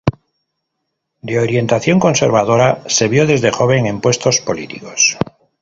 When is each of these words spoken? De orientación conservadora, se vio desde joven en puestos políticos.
De 1.21 1.37
orientación 1.39 1.99
conservadora, 1.99 2.81
se 2.87 3.07
vio 3.07 3.27
desde 3.27 3.51
joven 3.51 3.85
en 3.85 4.01
puestos 4.01 4.41
políticos. 4.41 5.15